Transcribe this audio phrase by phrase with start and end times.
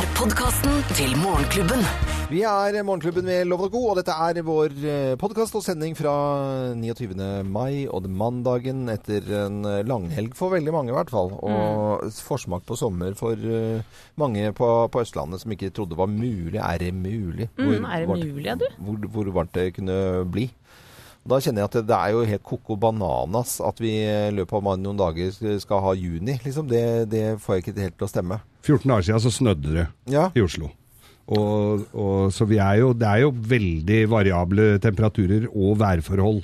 [0.00, 1.80] er podkasten til Morgenklubben.
[2.30, 4.72] Vi er Morgenklubben med Lov og Co, og dette er vår
[5.20, 6.14] podkast og sending fra
[6.78, 7.12] 29.
[7.44, 11.34] mai og mandagen etter en eh, langhelg for veldig mange, i hvert fall.
[11.36, 13.82] Og forsmak på sommer for eh,
[14.20, 16.60] mange på, på Østlandet som ikke trodde det var mulig.
[16.62, 17.50] Er det mulig?
[17.58, 18.68] Mm, er det mulig, ja, du?
[18.78, 20.00] Hvor, hvor varmt det kunne
[20.32, 20.48] bli.
[21.30, 24.80] Da kjenner jeg at det, er jo helt koko bananas at vi i løpet av
[24.82, 25.30] noen dager
[25.62, 26.34] skal ha juni.
[26.42, 26.66] Liksom.
[26.70, 28.40] Det, det får jeg ikke helt til å stemme.
[28.66, 30.28] 14 dager siden så snødde det Ja.
[30.34, 30.72] i Oslo.
[31.30, 36.42] Og, og, så vi er jo, det er jo veldig variable temperaturer og værforhold.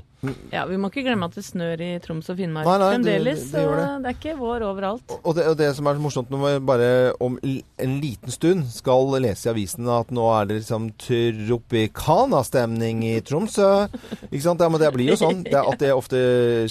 [0.51, 2.95] Ja, Vi må ikke glemme at det snør i Troms og Finnmark Nei, nei, det-
[2.97, 3.43] fremdeles.
[3.53, 3.89] det Så det.
[4.03, 5.03] det er ikke vår overalt.
[5.23, 6.89] Og det, og det som er så morsomt når vi bare
[7.21, 13.21] om en liten stund skal lese i avisen at nå er det liksom Tropicana-stemning i
[13.21, 13.89] Tromsø.
[14.31, 14.61] Ikke sant?
[14.65, 16.17] Ja, men det blir jo sånn det, at det ofte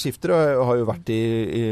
[0.02, 0.34] skifter.
[0.36, 1.64] Og jeg har jo vært i, i,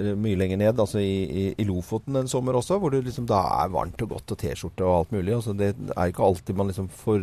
[0.00, 3.40] eh, mye lenger ned, altså i, i, Lofoten en sommer også, hvor det liksom da
[3.64, 5.32] er varmt og godt og T-skjorte og alt mulig.
[5.36, 7.20] Altså, det er ikke alltid man liksom får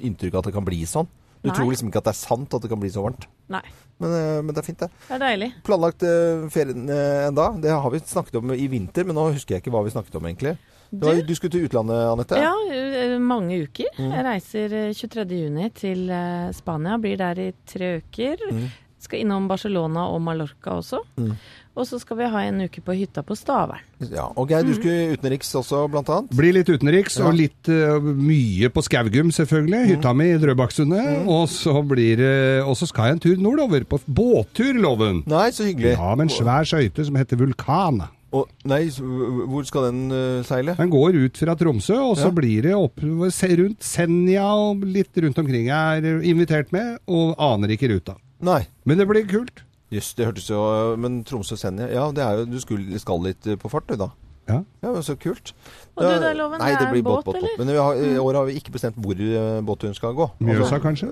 [0.00, 1.08] inntrykk av at det kan bli sånn.
[1.42, 1.56] Du Nei.
[1.58, 3.26] tror liksom ikke at det er sant at det kan bli så varmt.
[3.50, 3.62] Nei,
[3.98, 5.48] Men, eh, men det er fint, det det er deilig.
[5.66, 7.48] planlagt uh, ferien uh, enda.
[7.60, 10.16] Det har vi snakket om i vinter, men nå husker jeg ikke hva vi snakket
[10.20, 10.56] om egentlig.
[10.92, 11.34] Du, var, Du?
[11.34, 12.36] skulle til utlandet, Anette?
[12.36, 13.86] Ja, eh, mange uker.
[13.96, 14.10] Mm.
[14.12, 15.24] Jeg reiser eh, 23.
[15.40, 16.98] juni til eh, Spania.
[17.00, 18.36] Blir der i tre uker.
[18.52, 18.66] Mm.
[19.02, 21.00] Skal innom Barcelona og Mallorca også.
[21.18, 21.32] Mm.
[21.72, 23.80] Og så skal vi ha en uke på hytta på Stavern.
[24.12, 26.30] Ja, Og Geir, du skulle utenriks også, blant annet?
[26.36, 27.26] Blir litt utenriks, Ja.
[27.30, 29.80] og litt uh, mye på Skaugum selvfølgelig.
[29.94, 31.24] Hytta mi i Drøbaksundet.
[31.26, 35.22] Og så blir uh, Og så skal jeg en tur nordover, på båttur, Loven.
[35.26, 35.96] Nei, så hyggelig.
[35.96, 38.04] Ja, med en svær skøyte som heter Vulkan.
[38.32, 40.72] Og, nei, hvor skal den uh, seile?
[40.78, 42.36] Den går ut fra Tromsø, og så Ja.
[42.36, 45.66] blir det opp rundt Senja og litt rundt omkring.
[45.68, 48.14] Jeg er invitert med, og aner ikke ruta.
[48.42, 48.64] Nei.
[48.84, 49.62] Men det blir kult.
[49.92, 50.58] Jøss, det hørtes jo
[50.96, 54.08] Men Tromsø-Senja Ja, det er jo, du skulle, skal litt på fart, du, da.
[54.48, 54.56] Ja.
[54.82, 55.52] Ja, men Så kult.
[55.94, 57.42] Og du da, Loven, Nei, det det er blir båt, båt, båt, båt.
[57.42, 57.52] eller?
[57.52, 57.58] Mm.
[57.62, 60.26] Men vi har, i år har vi ikke bestemt hvor uh, båtturen skal gå.
[60.40, 61.08] Mjøsa, Altså- kanskje?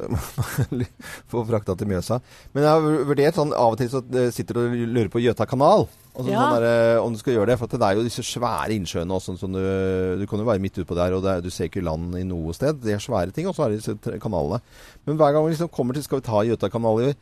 [1.31, 2.19] Få frakta til Mjøsa.
[2.55, 5.23] Men jeg har vurdert sånn av og til så eh, sitter du og lurer på
[5.23, 5.87] Gjøta kanal.
[6.15, 6.41] Og så, Ja.
[6.43, 8.75] sånn der, eh, om du skal gjøre det, for at det er jo disse svære
[8.75, 11.41] innsjøene også, sånn sånn, du, du kan jo være midt utpå der, og det er,
[11.45, 12.81] du ser ikke land i noe sted.
[12.83, 14.59] Det er svære ting, og så er det disse kanalene.
[15.07, 17.15] Men hver gang vi liksom kommer til skal vi ta Gjøta kanal i år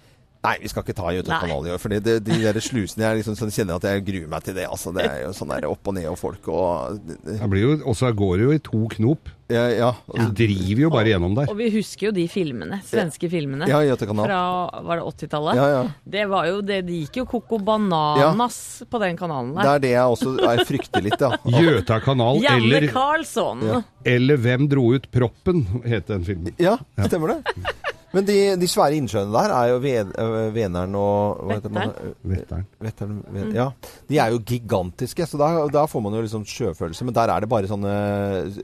[0.45, 1.79] Nei, vi skal ikke ta i år.
[1.83, 4.69] For de der slusene jeg liksom sånn, kjenner at jeg gruer meg til det.
[4.71, 7.75] Altså, det er jo sånn der opp og ned og folk og Det blir jo,
[7.91, 9.33] også går det jo i to knop.
[9.49, 9.89] Ja, ja.
[10.07, 11.49] Du driver jo bare gjennom der.
[11.49, 12.83] Og vi husker jo de filmene.
[12.85, 13.67] Svenske filmene.
[13.67, 13.81] ja.
[13.99, 14.41] Fra
[14.85, 15.57] var det 80-tallet?
[15.57, 15.83] Ja, ja.
[16.05, 18.59] Det var jo det, de gikk jo koko bananas
[18.91, 19.65] på den kanalen der.
[19.65, 21.33] Det er det jeg også jeg frykter litt, ja.
[21.59, 23.65] Gjøta kanal Janne eller, Karlsson!
[23.65, 23.81] Ja.
[24.07, 26.55] eller Hvem dro ut proppen, het den filmen.
[26.61, 26.77] Ja,
[27.09, 27.65] stemmer det.
[28.13, 31.91] Men de, de svære innsjøene der er jo øh, Veneren og hva heter man?
[32.25, 32.63] Vetteren.
[32.81, 33.67] Vetteren, Ven- ja.
[34.09, 37.05] De er jo gigantiske, så da, da får man jo liksom sjøfølelse.
[37.05, 37.93] Men der er det bare sånne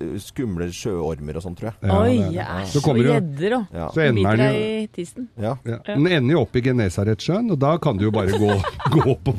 [0.00, 1.76] øh, skumle sjøormer og sånn, tror jeg.
[1.84, 2.72] Ja, Oi, æsj.
[2.72, 3.90] Så Og gjedder og Ja.
[3.92, 5.28] Så ender den jo i tissen.
[5.36, 5.52] ja.
[5.68, 5.78] ja.
[5.90, 8.48] Den ender jo opp i Genesaretsjøen, og da kan du jo bare gå,
[8.96, 9.36] gå på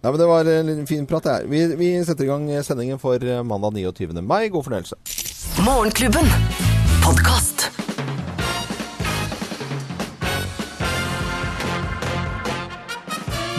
[0.00, 1.24] Nei, men Det var en fin prat.
[1.28, 1.46] det her.
[1.52, 4.22] Vi, vi setter i gang sendingen for øh, mandag 29.
[4.24, 4.48] mai.
[4.48, 4.96] God fornøyelse.
[5.68, 6.32] Morgenklubben.
[7.04, 7.79] Podkast.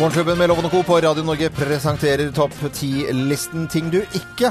[0.01, 0.79] Morgenklubben med Loven og Co.
[0.83, 4.49] på Radio Norge presenterer topp 10-listen ting du ikke,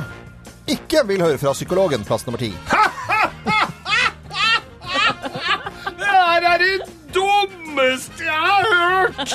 [0.71, 2.05] ikke vil høre fra psykologen.
[2.07, 2.53] Plass nummer ti.
[5.99, 9.35] Det her er det dummeste jeg har hørt!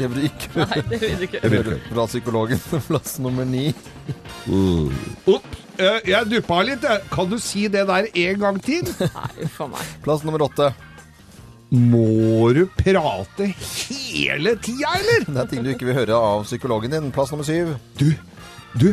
[0.00, 1.44] Det vil du ikke høre Nei, det vil du ikke.
[1.54, 2.62] høre fra psykologen.
[2.90, 3.68] Plass nummer ni.
[5.30, 5.46] Opp,
[5.78, 6.82] eh, jeg duppa litt.
[6.90, 7.06] jeg.
[7.14, 8.90] Kan du si det der en gang til?
[8.98, 9.94] Nei, for meg.
[10.02, 10.72] Plass nummer åtte.
[11.70, 15.26] Må du prate hele tida, eller?
[15.28, 17.10] Det er ting du ikke vil høre av psykologen din.
[17.14, 17.76] Plass nummer syv.
[18.00, 18.08] Du,
[18.74, 18.88] du,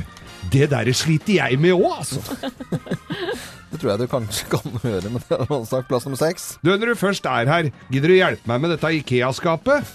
[0.53, 2.21] det der sliter jeg med òg, altså.
[3.67, 5.89] Det tror jeg du kanskje kan høre, men det er en sak.
[5.89, 6.45] Plass nummer seks.
[6.63, 9.91] Du, når du først er her, gidder du hjelpe meg med dette Ikea-skapet?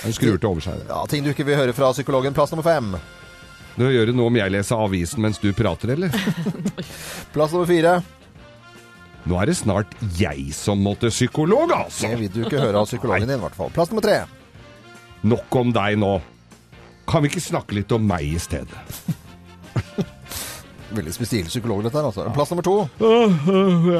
[0.00, 0.80] Han skrur til over seg.
[0.88, 2.34] Ja, ting du ikke vil høre fra psykologen.
[2.34, 2.94] Plass nummer fem.
[3.76, 6.14] Du gjør det nå om jeg leser avisen mens du prater, eller?
[7.36, 7.98] Plass nummer fire.
[9.26, 9.90] Nå er det snart
[10.20, 12.12] jeg som må til psykolog, altså!
[12.12, 13.72] Det vil du ikke høre av psykologen din, i hvert fall.
[13.74, 14.20] Plass nummer tre.
[15.26, 16.12] Nok om deg nå.
[17.10, 18.76] Kan vi ikke snakke litt om meg i stedet?
[20.96, 22.28] Veldig spesiell psykolog, dette her, altså.
[22.36, 22.76] Plass nummer to.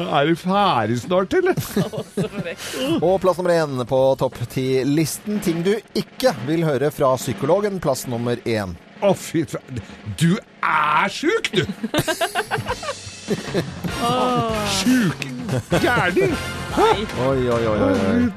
[0.07, 1.55] Er du ferdig snart, eller?
[3.03, 5.41] Og plass nummer én på topp ti-listen.
[5.43, 7.81] Ting du ikke vil høre fra psykologen.
[7.83, 8.71] Plass nummer én.
[9.03, 9.83] Å, fy faen.
[10.17, 11.67] Du er sjuk, du!
[14.77, 15.27] Sjuk
[15.81, 16.35] gærning!
[16.77, 18.27] Oi, oi, oi, oi.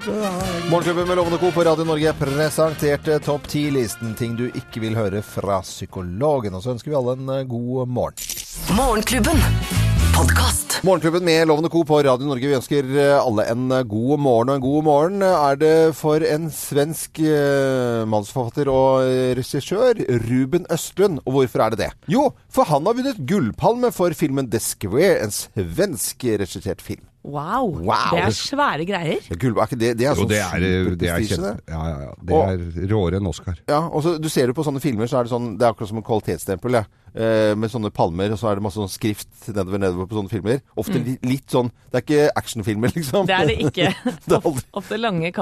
[0.70, 1.50] Morgenklubben med Lovende Co.
[1.50, 6.56] på Radio Norge presenterte topp 10-listen ting du ikke vil høre fra psykologen.
[6.56, 8.34] Og så ønsker vi alle en eh, god morgen.
[8.78, 9.89] Morgenklubben.
[10.20, 10.82] Podkast.
[10.84, 11.80] Morgenklubben med Lovende Co.
[11.84, 12.44] på Radio Norge.
[12.44, 14.50] Vi ønsker eh, alle en eh, god morgen.
[14.50, 19.08] Og en god morgen er det for en svensk eh, mannsforfatter og
[19.38, 21.22] regissør, Ruben Østlund.
[21.24, 21.90] Og hvorfor er det det?
[22.12, 27.06] Jo, for han har vunnet Gullpalme for filmen The Square, en svensk regissert film.
[27.22, 27.74] Wow.
[27.84, 28.14] Wow.
[28.14, 29.20] Det er svære greier.
[29.28, 31.74] Det er ikke det, det er Jo, sånn det er, det er superprestisje, det.
[31.74, 32.14] Ja, ja, ja.
[32.30, 33.58] Det er råere enn Oscar.
[33.68, 35.74] Ja, og så Du ser det på sånne filmer, så er det sånn Det er
[35.74, 36.78] akkurat som en kvalitetsstempel.
[36.80, 36.84] Ja.
[37.10, 40.32] Eh, med sånne palmer, og så er det masse sånn skrift nedover nedover på sånne
[40.32, 40.62] filmer.
[40.78, 41.08] Ofte mm.
[41.26, 43.28] litt sånn Det er ikke actionfilmer, liksom.
[43.28, 43.92] Det er det ikke.
[44.30, 45.32] Det er aldri- Ofte lange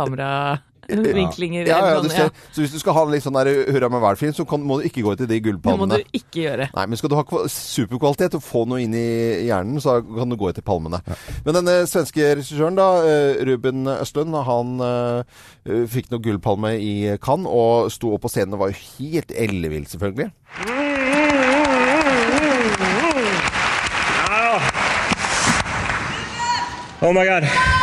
[0.89, 1.69] kameravinklinger.
[1.69, 2.33] Ja, ja, sånn, ser.
[2.55, 4.65] Så hvis du skal ha en litt sånn der hurra med hver film, så kan,
[4.65, 6.69] må du ikke gå til de Det må du ikke gjøre.
[6.75, 9.09] Nei, men skal du ha superkvalitet og få noe inn i
[9.49, 11.03] hjernen, så kan du gå etter palmene.
[11.47, 17.49] Men denne svenske regissøren, da, eh, Ruben Østlund, han eh, fikk noe gullpalme i Cannes
[17.49, 20.33] og sto opp på scenen og var jo helt ellevill, selvfølgelig.
[27.01, 27.78] Oh my god.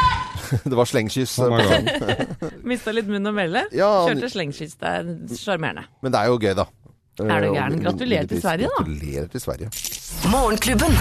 [0.69, 1.37] Det var slengkyss.
[1.39, 1.55] Oh.
[2.69, 3.65] Mista litt munn og melle.
[3.75, 4.77] Ja, Kjørte slengkyss.
[4.81, 5.85] Det er sjarmerende.
[6.05, 6.67] Men det er jo gøy, da.
[7.15, 7.77] Er du Eh, gæren?
[7.83, 8.83] Gratulerer til Sverige, da.
[8.83, 9.69] Gratulerer til Sverige.
[10.31, 10.97] Morgenklubben.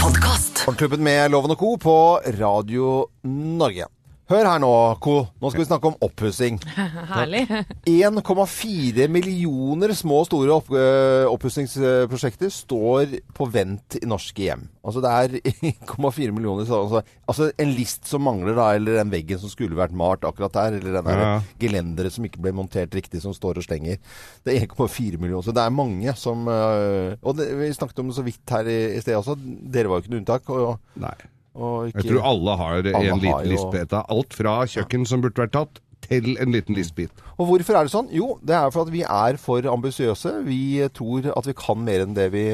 [0.00, 0.64] Podkast.
[0.66, 1.76] Morgenklubben med Loven og Co.
[1.76, 1.96] på
[2.40, 3.86] Radio Norge.
[4.26, 4.68] Hør her nå,
[4.98, 5.12] Co.
[5.38, 6.56] Nå skal vi snakke om oppussing.
[7.12, 7.44] Herlig.
[7.86, 14.64] 1,4 millioner små og store opp, øh, oppussingsprosjekter står på vent i norske hjem.
[14.82, 15.36] Altså det er
[15.70, 19.94] 1,4 millioner altså, altså en list som mangler, da, eller den veggen som skulle vært
[19.94, 21.30] malt akkurat der, eller den der Ja.
[21.62, 24.02] gelenderet som ikke ble montert riktig, som står og slenger.
[24.42, 25.46] Det er 1,4 millioner.
[25.46, 28.66] Så det er mange som øh, Og det, vi snakket om det så vidt her
[28.74, 29.38] i, i sted også.
[29.38, 30.50] Dere var jo ikke noe unntak.
[30.50, 31.14] Og, Nei.
[31.56, 35.22] Ikke, Jeg tror alle har Alle en har liten jo- listbit alt fra kjøkken som
[35.24, 37.10] burde vært tatt, til en liten listbit.
[37.40, 38.06] Og hvorfor er det sånn?
[38.14, 40.44] Jo, det er for at vi er for ambisiøse.
[40.46, 42.44] Vi tror at vi kan mer enn det vi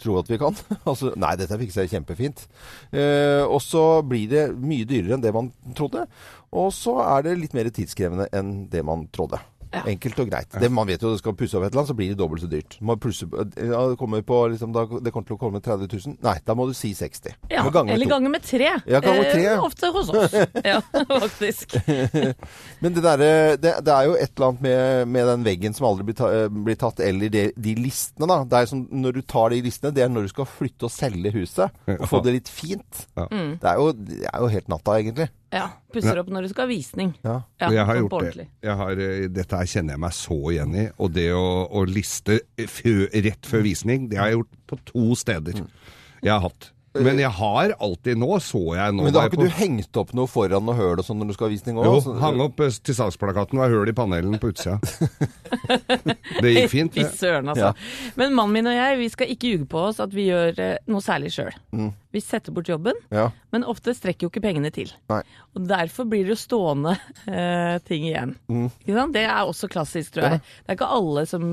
[0.00, 0.56] tror at vi kan.
[0.88, 2.46] altså, nei, dette fikser jeg kjempefint.
[2.94, 6.06] Eh, og så blir det mye dyrere enn det man trodde.
[6.56, 9.42] Og så er det litt mer tidskrevende enn det man trodde.
[9.70, 9.84] Ja.
[9.86, 10.54] Enkelt og greit.
[10.58, 12.42] Det, man vet jo det skal pusse opp et eller annet, så blir det dobbelt
[12.42, 12.76] så dyrt.
[12.82, 16.16] Man plusse, ja, det, kommer på, liksom, da, det kommer til å komme 30 000.
[16.26, 17.36] Nei, da må du si 60.
[17.52, 18.72] Ja, gange eller ganger med tre.
[18.90, 19.44] Ja, gange med tre.
[19.52, 20.36] Eh, ofte hos oss.
[20.70, 21.76] Ja, faktisk.
[22.82, 23.22] Men det, der,
[23.62, 26.30] det, det er jo et eller annet med, med den veggen som aldri blir, ta,
[26.34, 28.42] eh, blir tatt, eller de, de listene, da.
[28.50, 30.94] Det er som når du tar de listene, det er når du skal flytte og
[30.94, 31.78] selge huset.
[32.00, 33.04] Og få det litt fint.
[33.14, 33.28] Ja.
[33.30, 35.30] Det, er jo, det er jo helt natta, egentlig.
[35.50, 37.14] Ja, Pusser opp når du skal ha visning.
[37.24, 37.36] Ja.
[37.58, 38.44] Ja, jeg har sånn gjort på det.
[38.62, 40.84] Jeg har, eh, dette her kjenner jeg meg så igjen i.
[41.02, 42.36] Og det å, å liste
[42.70, 45.64] fø, rett før visning, det har jeg gjort på to steder.
[46.22, 46.70] Jeg har hatt.
[46.98, 49.98] Men jeg har alltid Nå så jeg nå Men da har ikke på- du hengt
[50.00, 52.16] opp noe foran og høl og sånn når du skal ha visning Jo, så...
[52.18, 54.80] hang opp eh, til salgsplakaten var høl i panelen på utsida.
[56.42, 56.94] det gikk fint.
[56.96, 57.70] Fy søren, altså.
[58.18, 60.76] Men mannen min og jeg, vi skal ikke ljuge på oss at vi gjør eh,
[60.90, 61.54] noe særlig sjøl.
[62.10, 63.28] Vi setter bort jobben, Ja.
[63.54, 64.90] men ofte strekker jo ikke pengene til.
[65.12, 65.20] Nei.
[65.54, 66.96] Og Derfor blir det jo stående
[67.28, 68.34] uh, ting igjen.
[68.50, 69.14] Ikke sant?
[69.14, 70.40] Det er også klassisk, tror jeg.
[70.64, 71.44] Det er ikke alle som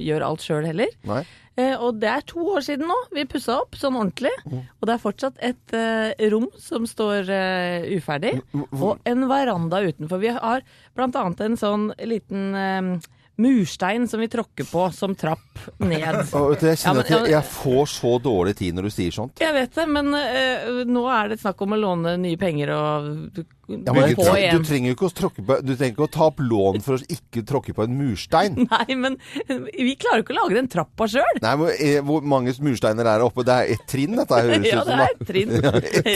[0.00, 0.96] gjør alt sjøl heller.
[1.08, 1.22] Nei.
[1.58, 4.32] Eh, og det er to år siden nå vi pussa opp sånn ordentlig.
[4.46, 8.36] Og det er fortsatt et eh, rom som står eh, uferdig,
[8.78, 10.22] og en veranda utenfor.
[10.22, 10.66] Vi har
[10.98, 12.92] annet en sånn liten eh,
[13.38, 15.98] murstein som vi tråkker på som trapp ned.
[15.98, 19.38] Jeg Ja, kjenner men- at jeg, jeg får så dårlig tid når du sier sånt.
[19.42, 23.40] Jeg vet det, men uh, nå er det snakk om å låne nye penger og
[23.68, 24.62] Ja, men, få du, du igjen.
[24.64, 27.02] trenger jo ikke å tråkke på Du trenger ikke å ta opp lån for å
[27.12, 28.54] ikke tråkke på en murstein.
[28.72, 31.40] Nei, men vi klarer jo ikke å lage den trappa sjøl.
[31.44, 33.44] Nei, men eh, Hvor mange mursteiner er det oppe?
[33.44, 34.98] Det er ett trinn, dette høres Ja, ut det som.
[34.98, 35.52] er ja, et trinn.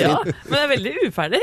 [0.00, 1.42] Ja, men det er veldig uferdig.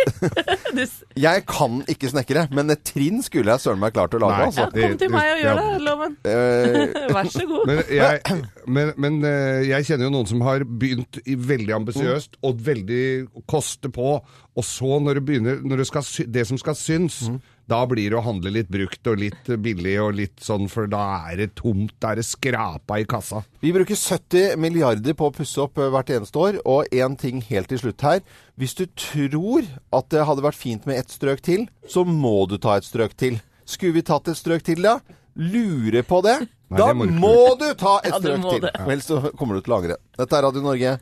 [0.73, 0.83] Du,
[1.27, 4.39] Jeg kan ikke snekre, men et trinn skulle jeg søren meg klart å lage.
[4.39, 4.49] Nei.
[4.49, 4.65] altså.
[4.65, 6.17] ja, kom til meg og gjør det, Loven.
[6.23, 7.69] Eh, Vær så god.
[7.69, 12.39] Men, jeg, men, men eh, jeg kjenner jo noen som har begynt i veldig ambisiøst
[12.45, 13.03] og veldig
[13.49, 14.17] koste på,
[14.59, 17.21] og så når det begynner når det, skal, det som skal synes,
[17.69, 21.03] da blir det å handle litt brukt og litt billig og litt sånn, for da
[21.29, 23.43] er det tomt, da er det skrapa i kassa.
[23.61, 26.59] vi bruker 70 milliarder på å pusse opp eh, hvert eneste år.
[26.65, 28.23] Og én ting helt til slutt her.
[28.59, 32.57] Hvis du tror at det hadde vært fint med ett strøk til, så må du
[32.61, 33.39] ta et strøk til.
[33.69, 34.97] Skulle vi tatt et strøk til, da?
[35.39, 36.37] Lurer på det?
[36.69, 38.65] Nei, da det må du må du ta et Ja, strøk til.
[38.67, 39.95] og helst Ellers så kommer du til å angre.
[40.19, 40.97] Dette er Radio Norge.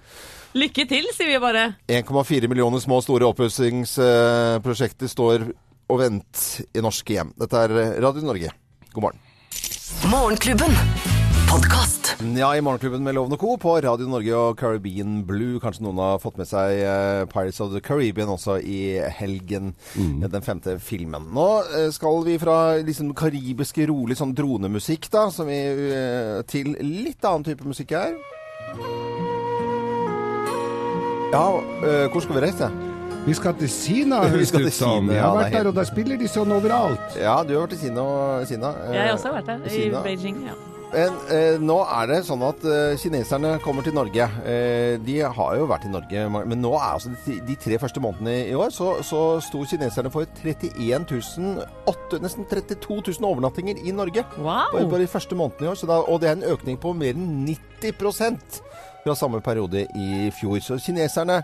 [0.58, 1.66] Lykke til, sier vi bare.
[1.90, 5.50] 1,4 millioner små og store oppussingsprosjekter står
[5.90, 7.34] og venter i norske hjem.
[7.40, 8.54] Dette er Radio Norge.
[8.94, 9.20] God morgen.
[10.12, 11.17] Morgenklubben.
[11.50, 12.16] Podkast.
[12.38, 13.56] Ja, i Morgenklubben med Loven og Co.
[13.62, 15.60] på Radio Norge og Caribbean Blue.
[15.64, 19.72] Kanskje noen har fått med seg eh, Pirates of the Caribbean også i helgen.
[19.96, 20.26] Mm.
[20.34, 21.30] Den femte filmen.
[21.36, 25.60] Nå eh, skal vi fra liksom karibiske, rolig sånn dronemusikk da, som vi,
[25.94, 28.18] eh, til litt annen type musikk her.
[31.32, 31.46] Ja,
[31.84, 32.72] eh, hvor skal vi reise?
[33.28, 35.12] Vi skal til Sina, Vi høres det ut som.
[35.12, 37.20] Jeg har vært der, og der spiller de sånn overalt.
[37.20, 38.08] Ja, du har vært i Sina.
[38.48, 38.74] Sina.
[38.92, 39.88] Jeg har også vært der, i.
[40.04, 40.44] Beijing.
[40.48, 40.58] ja.
[40.94, 44.24] Men eh, nå er det sånn at eh, kineserne kommer til Norge.
[44.48, 48.00] Eh, de har jo vært i Norge, men nå er altså de, de tre første
[48.04, 53.96] månedene i år, så, så sto kineserne for 31 800, nesten 32 000 overnattinger i
[53.96, 54.24] Norge.
[54.38, 54.88] Bare, Wow!
[54.94, 55.82] bare de første månedene i år.
[55.82, 57.44] Så da, og det er en økning på mer enn
[57.84, 58.62] 90%
[59.04, 60.60] fra samme periode i fjor.
[60.64, 61.42] Så kineserne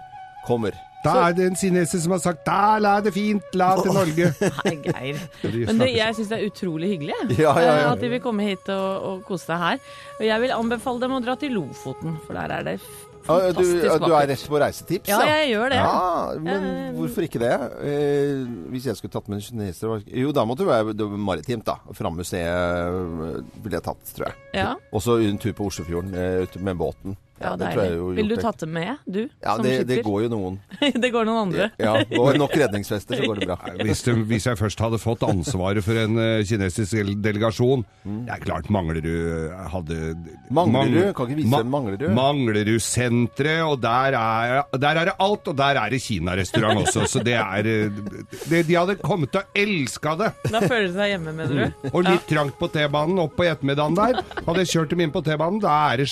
[0.47, 0.75] kommer.
[1.03, 4.33] Da er det en kineser som har sagt 'da la det fint, la til Norge'.
[4.63, 5.23] Nei, Geir.
[5.67, 7.17] Men det, jeg syns det er utrolig hyggelig.
[7.37, 7.79] Ja, ja, ja.
[7.79, 9.81] Eh, at de vil komme hit og, og kose seg her.
[10.19, 12.77] Og jeg vil anbefale dem å dra til Lofoten, for der er det
[13.23, 15.07] Fantastisk du, ja, du er rett på reisetips?
[15.07, 15.77] Ja, jeg gjør det.
[15.79, 17.53] Ja, men Eh, hvorfor ikke det?
[17.87, 18.41] Eh,
[18.73, 21.77] hvis jeg skulle tatt med en kineser Jo, da måtte det være maritimt, da.
[21.95, 24.35] Frammuseet museet ville jeg tatt, tror jeg.
[24.59, 27.15] Ja, Også en tur på Oslofjorden eh, med båten.
[27.43, 27.99] Ja det tror jeg deilig.
[27.99, 29.21] jo Vil du ta tatt det med, du?
[29.43, 30.59] Ja, som det, det går jo noen.
[31.03, 31.69] det går noen andre.
[31.81, 33.57] Ja, og nok redningsvester, så går det bra.
[33.83, 37.81] Hvis, du, hvis jeg først hadde fått ansvaret for en eh, kinesisk delegasjon delegasjon
[38.27, 39.97] Det er klart Manglerud eh, hadde
[40.53, 40.99] Manglerud?
[41.03, 42.05] Mang- Kan ikke vise Ma- Manglerud?
[42.17, 47.23] Manglerudsenteret, og der er, der er det alt, og der er det kinarestaurant også, så
[47.25, 48.03] det er eh,
[48.49, 50.31] det, De hadde kommet til å elske det!
[50.53, 51.89] Da føler de seg hjemme, mener du?
[51.93, 54.21] Og litt trangt på T-banen opp på ettermiddagen der.
[54.45, 56.09] Hadde jeg kjørt dem inn på T-banen, da er det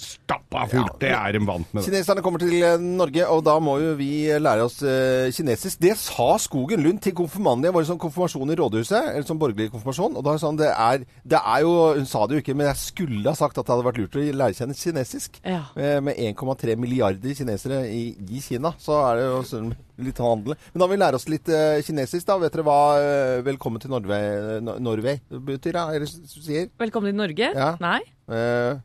[0.00, 0.96] stappa fullt.
[1.02, 1.84] Det er de vant med.
[1.86, 5.80] Kineserne kommer til eh, Norge, og da må jo vi lære oss eh, kinesisk.
[5.82, 7.68] Det sa Skogen Lund til konfirmanden.
[7.68, 10.16] Jeg var i sånn konfirmasjon i rådhuset, eller sånn borgerlig konfirmasjon.
[10.20, 12.70] Og da sa han det er, det er jo Hun sa det jo ikke, men
[12.70, 15.40] jeg skulle ha sagt at det hadde vært lurt å lære kjenne kinesisk.
[15.44, 15.62] Ja.
[15.76, 19.72] Eh, Med 1,3 milliarder kinesere i, i Kina, så er det jo sånn
[20.04, 20.56] litt handel.
[20.72, 22.38] Men da må vi lære oss litt uh, kinesisk, da.
[22.42, 24.20] Vet dere hva uh, 'velkommen til Norvei,
[24.56, 25.76] eh, Norvei betyr?
[25.76, 25.86] Da?
[25.94, 26.70] Eller sier?
[26.80, 27.50] Velkommen til Norge?
[27.54, 27.74] Ja.
[27.82, 28.00] Nei.
[28.30, 28.80] Uh,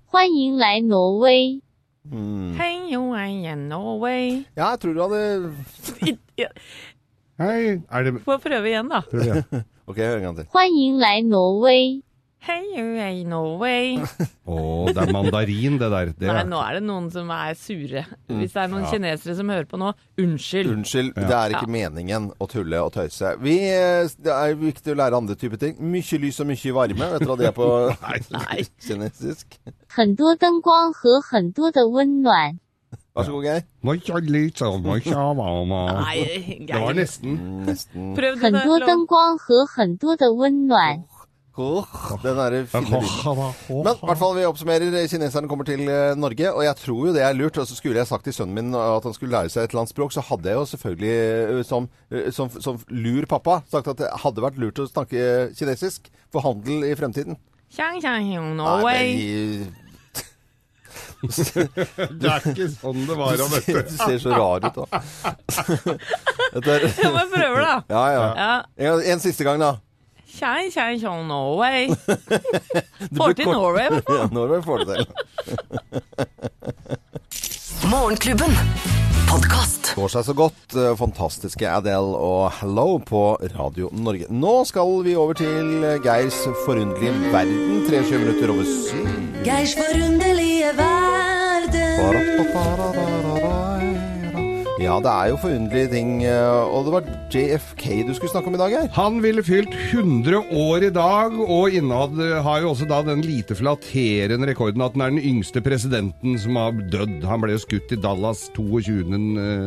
[0.86, 1.60] Norway.
[2.06, 2.54] Mm.
[2.60, 4.44] Hei, Norway.
[4.56, 5.54] Ja, jeg tror du hadde
[7.42, 9.02] Hei, er det Få prøve igjen, da.
[9.10, 9.64] Prøv igjen.
[9.90, 10.52] OK, hør en gang til.
[11.26, 12.02] Norway.
[12.35, 12.35] 迎来挪威。
[12.43, 13.99] Hei, yo, I am Norway.
[14.49, 14.55] Å,
[14.95, 16.07] det er mandarin, det der.
[16.17, 18.01] Det Nei, er, nå er det noen som er sure.
[18.33, 20.71] Hvis det er noen kinesere som hører på nå, unnskyld.
[20.73, 23.35] Unnskyld, det er ikke meningen å tulle og tøyse.
[23.45, 25.77] Vi, eh, det er viktig å lære andre typer ting.
[25.85, 27.11] Mye lys og mye varme.
[27.13, 27.69] Vet dere hva det er på
[28.39, 28.59] Nei.
[28.89, 29.61] kinesisk?
[29.93, 32.59] 很多灯光和很多的温暖。
[33.15, 33.63] Vær så god, Geir.
[33.85, 35.81] Må ikke litt sånn, må ikke ha varme.
[36.01, 36.95] Nei, Det var Geir.
[37.05, 37.37] nesten.
[37.37, 38.41] Mm, Nesten Prøv det.
[38.41, 38.55] 很
[41.56, 42.64] Den derre.
[42.74, 44.98] Men i hvert fall, vi oppsummerer.
[45.12, 47.58] Kineserne kommer til eh, Norge, og jeg tror jo det er lurt.
[47.62, 49.86] Og så skulle jeg sagt til sønnen min at han skulle lære seg et eller
[49.86, 53.88] annet språk, så hadde jeg jo selvfølgelig eh, som, eh, som, som lur pappa sagt
[53.94, 57.40] at det hadde vært lurt å snakke kinesisk for handel i fremtiden.
[57.72, 59.66] Xiang, xiang, no way.
[61.26, 63.82] det er ikke sånn det var å møte.
[63.88, 65.02] Du ser så rar ut, da.
[66.58, 66.86] Etter...
[67.02, 67.76] Ja, men prøver, da.
[67.90, 68.26] Ja, ja.
[68.40, 68.54] ja.
[68.92, 69.76] En, en, siste gang, da.
[70.36, 71.88] Xiang, xiang, xiang, Norway.
[73.18, 74.18] Får til Norway, i hvert fall.
[74.20, 75.06] Ja, Norway får det til.
[77.92, 78.54] Morgenklubben.
[79.30, 79.94] Podcast.
[79.96, 80.76] Går seg så godt.
[80.78, 83.24] eh, Fantastiske Adele og Hello på
[83.56, 84.26] Radio Norge.
[84.30, 87.86] Nå skal vi over til eh, Geirs forunderlige verden.
[87.90, 89.08] 23 minutter over syv.
[89.48, 91.16] Geirs forunderlige verden.
[94.76, 96.10] Ja, det er jo forunderlige ting.
[96.28, 98.88] eh, Og det var JFK du skulle snakke om i dag, her.
[98.98, 103.56] Han ville fylt 100 år i dag, og innehad har jo også da den lite
[103.56, 107.24] flatterende rekorden at han er den yngste presidenten som har dødd.
[107.24, 109.06] Han ble jo skutt i Dallas 22.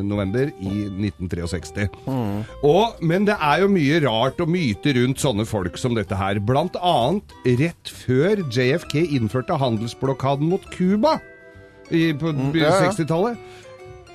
[0.05, 0.75] november i
[1.09, 1.89] 1963.
[2.63, 6.37] Og, men det er jo mye rart og myter rundt sånne folk som dette her.
[6.39, 11.17] Blant annet rett før JFK innførte handelsblokaden mot Cuba
[11.89, 11.97] på
[12.61, 12.93] ja, ja.
[12.93, 13.41] 60-tallet,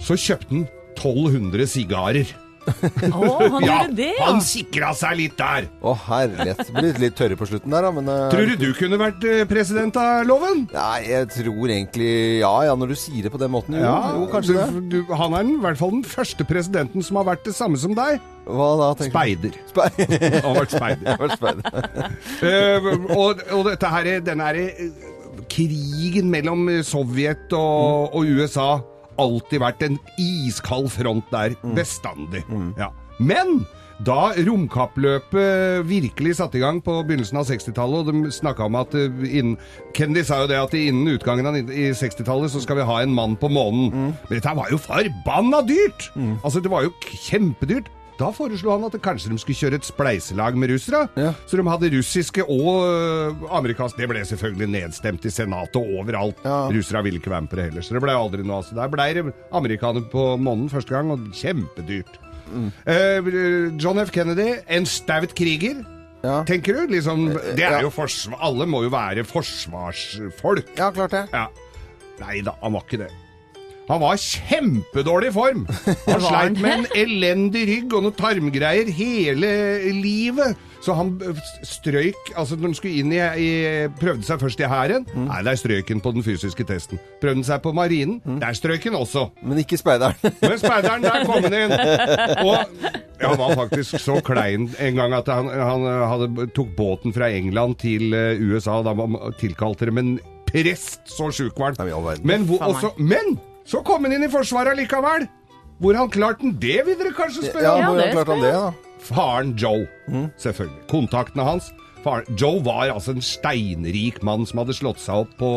[0.03, 2.33] så kjøpte han 1200 sigarer.
[2.63, 3.19] Å,
[3.51, 4.27] han gjorde det, ja.
[4.29, 5.67] han sikra seg litt der.
[5.83, 6.69] Å, herlighet.
[6.75, 8.27] Blir litt tørre på slutten der, da, men uh...
[8.31, 10.65] Tror du du kunne vært eh, president av loven?
[10.71, 13.77] Nei, jeg tror egentlig Ja, ja, når du sier det på den måten.
[13.79, 14.67] Jo, jo kanskje det.
[14.75, 17.55] du, du, han er den, i hvert fall den første presidenten som har vært det
[17.57, 18.21] samme som deg.
[18.47, 19.57] Hva da, tenker Speider.
[19.57, 19.59] du?
[19.73, 20.39] Speider.
[20.39, 21.61] Han har vært speider.
[22.43, 22.85] Eh,
[23.15, 24.57] og, og dette her, denne her
[25.51, 28.81] krigen mellom Sovjet og, og USA
[29.21, 32.43] alltid vært en iskald front der, bestandig.
[32.77, 32.89] Ja.
[33.19, 33.63] Men
[34.03, 38.93] Da romkappløpet virkelig satte i gang på begynnelsen av 60-tallet, og de snakka om at
[38.97, 39.53] eh, innen,
[39.95, 43.37] Kennedy sa jo det at innen utgangen av 60-tallet så skal vi ha en mann
[43.39, 43.93] på månen.
[43.93, 46.09] Men dette var jo forbanna dyrt!
[46.43, 46.91] Altså, det var jo
[47.29, 47.87] kjempedyrt.
[48.19, 51.05] Da foreslo han at det kanskje de skulle kjøre et spleiselag med russere.
[51.19, 51.31] Ja.
[51.49, 56.43] Så de hadde russiske og øh, amerikanske Det ble selvfølgelig nedstemt i Senatet og overalt.
[56.45, 56.67] Ja.
[56.73, 58.61] Russere ville ikke være med på det heller, så det ble aldri noe.
[58.61, 58.67] av.
[58.67, 62.19] Så der ble det amerikanere på månen første gang, og kjempedyrt.
[62.85, 63.33] Eh,
[63.81, 64.11] John F.
[64.13, 65.81] Kennedy, en staut kriger.
[66.23, 66.43] Ja.
[66.47, 66.93] Tenker du?
[66.93, 67.73] Liksom, det ja.
[67.79, 68.37] er jo forsvar...
[68.47, 70.71] Alle må jo være forsvarsfolk.
[70.77, 71.25] Ja, klart det.
[71.33, 71.47] Ja.
[72.21, 73.11] Nei da, han var ikke det.
[73.89, 75.65] Han var kjempedårlig i form.
[76.07, 79.49] Han sleit med en elendig rygg og noen tarmgreier hele
[79.97, 80.55] livet.
[80.83, 81.13] Så han
[81.63, 83.51] strøyk Altså, når han skulle inn i, i
[84.01, 85.05] Prøvde seg først i hæren.
[85.13, 85.29] Mm.
[85.29, 86.99] Nei, der strøyk han på den fysiske testen.
[87.21, 88.17] Prøvde han seg på marinen.
[88.25, 88.39] Mm.
[88.43, 89.29] Der strøyk han også.
[89.43, 90.17] Men ikke speideren.
[90.43, 91.75] Men speideren, der kom han inn!
[92.43, 97.29] Og han var faktisk så klein en gang at han, han hadde, tok båten fra
[97.31, 98.81] England til eh, USA.
[98.83, 100.13] Da var- tilkalte de en
[100.49, 102.19] prest, så sjuk var han.
[102.27, 105.27] Men, også, men så kom han inn i Forsvaret likevel!
[105.83, 108.51] Hvor han klarte han det vil dere kanskje spørre Ja, hvordan det klarte han det,
[108.55, 108.99] da?
[109.03, 109.87] Faren Joe,
[110.39, 110.83] selvfølgelig.
[110.91, 111.73] Kontaktene hans.
[112.03, 115.49] Faren, Joe var altså en steinrik mann som hadde slått seg opp på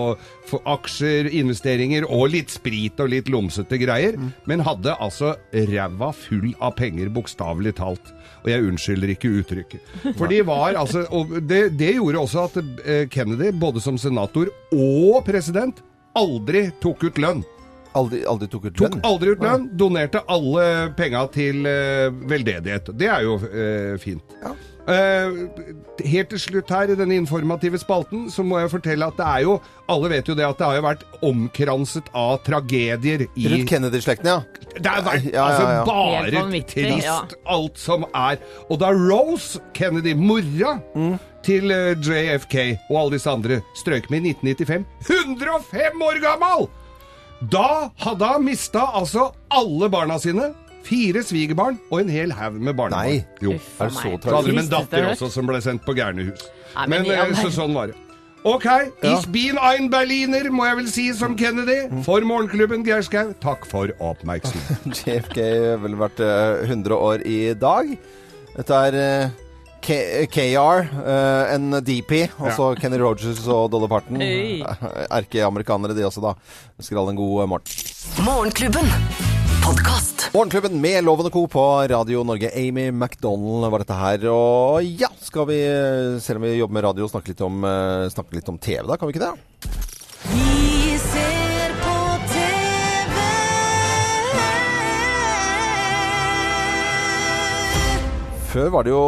[0.46, 5.34] for aksjer, investeringer og litt sprit og litt lomsete greier, men hadde altså
[5.70, 8.12] ræva full av penger, bokstavelig talt.
[8.44, 9.92] Og jeg unnskylder ikke uttrykket.
[10.18, 14.52] For de var altså Og det, det gjorde også at eh, Kennedy, både som senator
[14.70, 15.82] og president,
[16.16, 17.42] aldri tok ut lønn.
[17.96, 19.02] Aldri, aldri tok ut Tok lønn?
[19.08, 20.66] aldri ut lønn, donerte alle
[20.98, 22.92] penga til eh, veldedighet.
[23.00, 24.36] Det er jo eh, fint.
[24.86, 25.38] Eh,
[26.06, 29.40] helt til slutt her i denne informative spalten så må jeg fortelle at det er
[29.42, 29.56] jo
[29.90, 34.30] Alle vet jo det at det har jo vært omkranset av tragedier i Rundt Kennedy-slekten,
[34.30, 34.36] ja.
[34.76, 35.80] Det har vært Ja, ja, altså ja.
[35.80, 37.16] altså bare trist, ja.
[37.56, 38.38] alt som er.
[38.70, 41.16] Og da Rose Kennedy, mora Mm.
[41.42, 42.56] til eh, JFK
[42.90, 46.68] og alle disse andre, strøk med i 1995 105 år gammel!
[47.40, 50.52] Da hadde han mista altså alle barna sine.
[50.86, 53.10] Fire svigerbarn og en hel haug med barnebarn.
[53.18, 53.42] Nei.
[53.42, 53.56] Jo.
[53.58, 54.16] Uff Er så.
[54.22, 56.46] Så hadde de en datter også som ble sendt på gærnehus.
[56.76, 57.96] Nei, men eh, så sånn var det.
[58.46, 58.66] Ok,
[59.02, 61.88] ich bin ein Berliner, må jeg vel si som Kennedy.
[62.06, 64.94] For Morgenklubben, Geir Skau, takk for oppmerksomheten.
[65.00, 65.40] JFK
[65.82, 67.90] vel vært eh, 100 år i dag.
[68.54, 69.34] Dette er eh,
[69.86, 74.18] K KR, uh, en DP, altså Kenny Rogers og Dolly Parton.
[74.18, 74.64] Hey.
[75.14, 76.32] Erkeamerikanere, de også, da.
[76.80, 77.84] Ønsker alle en god eh, morgen.
[78.26, 78.90] Morgenklubben.
[79.62, 80.26] Podcast.
[80.34, 81.44] Morgenklubben med Loven og Co.
[81.54, 82.50] på Radio Norge.
[82.58, 84.26] Amy MacDonald var dette her.
[84.32, 88.10] Og ja, skal vi, eh, selv om vi jobber med radio, snakke litt om, eh,
[88.10, 88.98] snakke litt om TV, da?
[88.98, 89.34] Kan vi ikke det?
[90.34, 90.85] Vi
[98.56, 99.00] Før var det jo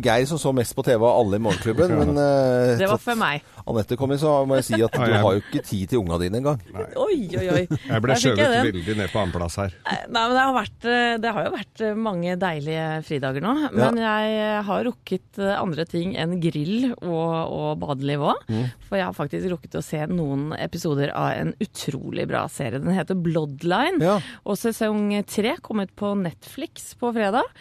[0.00, 3.18] Geir som så mest på TV av alle i Morgenklubben, men uh, Det var for
[3.20, 3.44] meg.
[3.68, 6.16] Anette kom inn, så må jeg si at du har jo ikke tid til unga
[6.22, 6.62] dine engang.
[6.96, 7.64] Oi, oi, oi.
[7.68, 9.74] Jeg ble skjøvet veldig ned på annenplass her.
[9.84, 13.52] Nei, men det har, vært, eh, det har jo vært eh, mange deilige fridager nå.
[13.76, 18.48] Men jeg har rukket andre ting enn grill og, og badeliv òg.
[18.48, 18.64] Mm.
[18.88, 22.80] For jeg har faktisk rukket å se noen episoder av en utrolig bra serie.
[22.80, 24.00] Den heter Bloodline.
[24.00, 24.16] Ja.
[24.48, 27.52] Og sesong tre kom ut på Netflix på fredag.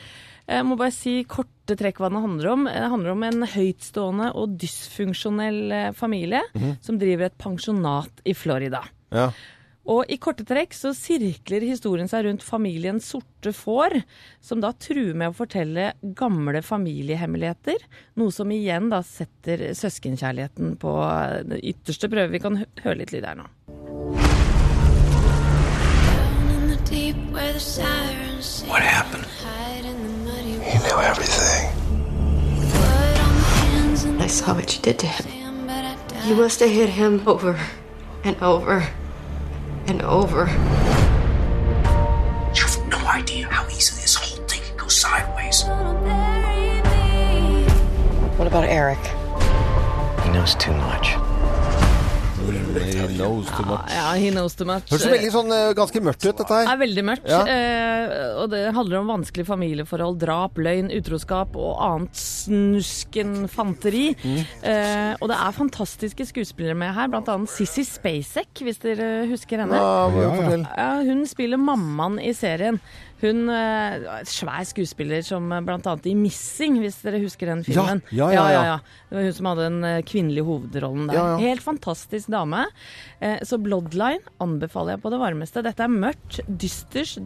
[0.47, 2.65] Jeg må bare si korte trekk hva den handler om.
[2.71, 6.77] Det handler om en høytstående og dysfunksjonell familie familie -hmm.
[6.81, 8.83] som driver et pensjonat i Florida.
[9.11, 9.31] Ja.
[9.87, 14.01] Og i korte trekk så sirkler historien seg rundt familien Sorte får,
[14.41, 17.75] som da truer med å fortelle gamle familiehemmeligheter.
[18.15, 20.91] Noe som igjen da setter søskenkjærligheten på
[21.47, 22.31] det ytterste prøve.
[22.31, 23.47] Vi kan høre litt lyd her nå.
[27.37, 28.67] Hva.
[28.67, 29.06] What happened?
[30.97, 32.71] Hide in the muddy He knew everything.
[32.71, 35.25] blood on my hands and I saw what you did to him.
[35.31, 36.27] sand, but I died.
[36.27, 37.59] You must have hit him over
[38.23, 38.87] and over
[39.87, 40.47] and over.
[42.55, 45.63] You have no idea how easily this whole thing can go sideways.
[48.37, 48.99] What about Eric?
[50.23, 51.15] He knows too much.
[53.17, 53.89] Knows too much.
[53.91, 54.87] Ja, he knows too much.
[54.91, 56.71] Høres veldig sånn eh, ganske mørkt ut, dette Det her.
[56.73, 57.41] er veldig mørkt, Ja.
[57.47, 62.15] eh, og det handler om vanskelige familieforhold, drap, løgn, utroskap og annet
[63.07, 64.05] snusken-fanteri.
[64.23, 64.37] Mm.
[64.63, 69.75] Eh, og det er fantastiske skuespillere med her, annet Sissy Spacek, hvis dere husker henne.
[69.75, 70.63] Ja, Ja, ja.
[70.77, 72.79] Ja, hun spiller mammaen i serien.
[73.21, 75.61] Hun eh, er svær skuespiller som bl.a.
[75.65, 78.01] blant annet i 'Missing', hvis dere husker den filmen.
[78.13, 78.75] Ja, ja, ja, ja.
[79.09, 81.37] Det var hun som hadde den eh, kvinnelige hovedrollen der.
[81.41, 82.65] Helt fantastisk dame.
[83.19, 85.63] Eh, Så 'Bloodline' anbefaler jeg på det varmeste.
[85.65, 87.17] Dette er mørkt, dysters,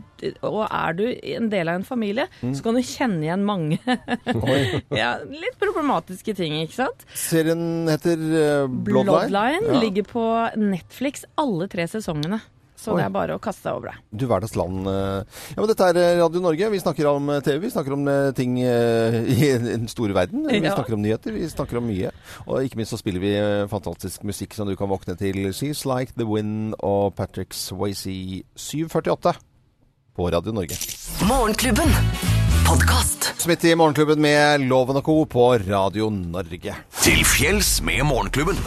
[0.42, 2.54] og er du en del av en familie, Mm.
[2.56, 3.78] så kan du kjenne igjen mange
[5.02, 7.06] ja, litt problematiske ting, ikke sant?
[7.14, 9.28] Serien heter eh, Bloodline.
[9.28, 10.26] Bloodline ligger på
[10.58, 12.40] Netflix alle tre sesongene.
[12.82, 12.98] Så Oi.
[12.98, 14.00] det er bare å kaste seg over det.
[14.18, 14.88] Du verdens land.
[14.90, 15.22] eh.
[15.54, 16.70] Ja, men dette er eh, Radio Norge.
[16.74, 20.48] Vi snakker om eh, TV, vi snakker om ting i den store verden.
[20.50, 20.74] Vi Ja.
[20.74, 22.10] snakker om nyheter, vi snakker om mye.
[22.48, 23.36] Og ikke minst så spiller vi
[23.70, 25.44] fantastisk musikk som du kan våkne til.
[25.54, 28.10] She's Like The Wind og Patrick Swayze
[28.58, 29.36] 748
[30.18, 30.76] på Radio Norge.
[31.30, 31.94] Morgenklubben.
[32.66, 33.30] Podkast.
[33.50, 35.20] Midt i Morgenklubben med Loven og Co.
[35.26, 36.76] på Radio Norge.
[37.02, 38.58] Til fjells med Morgenklubben.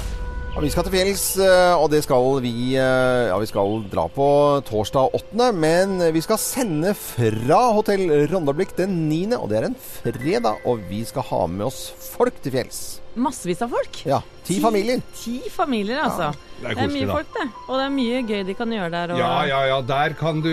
[0.54, 4.04] Og vi skal til fjells, eh, og det skal vi eh, Ja, vi skal dra
[4.06, 4.26] på
[4.68, 9.74] torsdag 8., men vi skal sende fra Hotell Rondablikk den 9., og det er en
[9.74, 12.84] fredag, og vi skal ha med oss folk til fjells.
[13.18, 13.98] Massevis av folk.
[14.06, 15.00] Ja, ti familier.
[15.16, 16.30] Ti familier, altså.
[16.60, 17.16] det er det er mye da.
[17.16, 17.46] folk, det.
[17.64, 19.14] Og det er mye gøy de kan gjøre der.
[19.14, 19.22] Og...
[19.22, 19.80] Ja, ja, ja.
[19.88, 20.52] Der kan du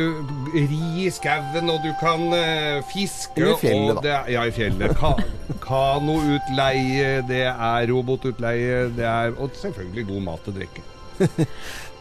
[0.55, 3.41] ri i skauen, og du kan uh, fiske.
[3.41, 4.23] I fjellet, og det da.
[4.31, 4.95] ja, i fjellet.
[4.99, 5.13] Ka
[5.67, 10.87] Kanoutleie, det er robotutleie, det er Og selvfølgelig god mat og drikke.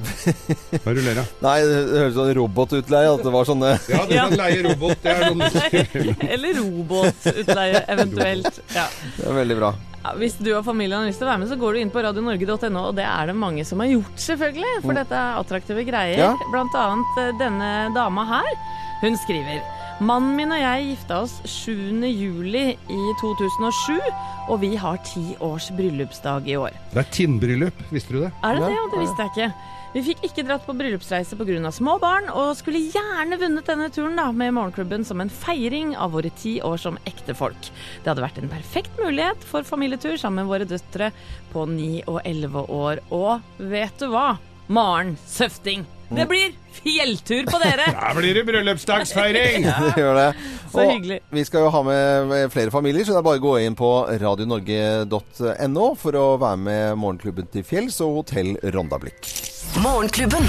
[0.01, 1.29] Hva er det du ler av?
[1.47, 4.97] Nei, det høres som robotutleie, at det var sånne Ja, du kan leie robot.
[5.05, 8.65] Det er noen Eller robotutleie, eventuelt.
[8.77, 8.89] Ja.
[9.19, 9.75] Det er veldig bra.
[10.01, 11.91] Ja, hvis du og familien har lyst til å være med, så går du inn
[11.93, 14.79] på radionorge.no, og det er det mange som har gjort, selvfølgelig.
[14.87, 16.23] For dette er attraktive greier.
[16.23, 16.31] Ja.
[16.55, 18.49] Blant annet eh, denne dama her.
[19.03, 19.61] Hun skriver
[20.01, 22.01] Mannen min og jeg gifta oss 7.
[22.09, 23.99] juli i 2007,
[24.49, 26.79] og vi har ti års bryllupsdag i år.
[26.95, 28.31] Det er tinnbryllup, visste du det?
[28.41, 28.71] Er det det?
[28.79, 29.77] Ja, det visste jeg ikke.
[29.91, 31.71] Vi fikk ikke dratt på bryllupsreise pga.
[31.75, 36.13] små barn, og skulle gjerne vunnet denne turen da, med Morgenklubben som en feiring av
[36.13, 37.73] våre ti år som ektefolk.
[38.05, 41.11] Det hadde vært en perfekt mulighet for familietur sammen med våre døtre
[41.51, 43.03] på 9 og 11 år.
[43.11, 44.37] Og vet du hva?
[44.71, 45.83] Maren Søfting.
[46.11, 47.91] Det blir fjelltur på dere!
[47.99, 49.67] Da blir det bryllupsdagsfeiring!
[49.83, 50.31] Det gjør det.
[50.71, 51.21] Så hyggelig.
[51.35, 53.75] Vi skal jo ha med med flere familier, så det er bare å gå inn
[53.79, 53.91] på
[54.23, 59.51] radionorge.no for å være med Morgenklubben til fjells og Hotell Rondablikk.
[59.79, 60.43] Morgenklubben.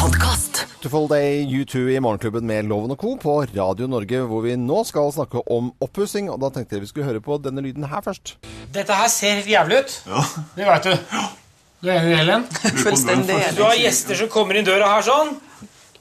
[0.00, 0.66] Podkast.
[0.70, 3.16] Beautiful Day U2 i Morgenklubben med Loven og Co.
[3.20, 6.30] på Radio Norge, hvor vi nå skal snakke om oppussing.
[6.32, 8.36] Og da tenkte jeg vi skulle høre på denne lyden her først.
[8.74, 9.96] Dette her ser helt jævlig ut.
[10.08, 10.24] Ja.
[10.56, 10.94] Det veit du.
[11.82, 12.46] Du er enig i Helen?
[12.82, 15.36] Fullstendig Du har gjester som kommer inn døra her sånn.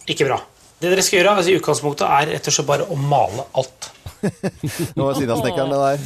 [0.07, 0.39] Ikke bra.
[0.79, 3.91] Det dere skal gjøre altså, i utgangspunktet, er rett og slett bare å male alt.
[4.97, 6.03] Nå var Sinnasnekkeren det der.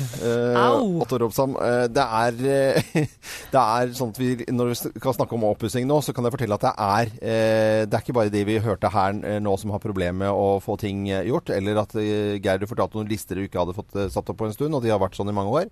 [0.55, 1.01] Uh.
[1.03, 1.55] Otto Robsam.
[1.57, 3.01] Uh, det, er, uh,
[3.53, 6.35] det er sånn at vi, når vi skal snakke om oppussing nå, så kan jeg
[6.35, 9.81] fortelle at det er Det er ikke bare de vi hørte her nå som har
[9.83, 13.61] problemer med å få ting gjort, eller at Geir du fortalte noen lister du ikke
[13.61, 15.69] hadde fått satt opp på en stund, og de har vært sånn i mange år.